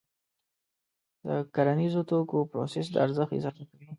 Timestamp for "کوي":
3.69-3.87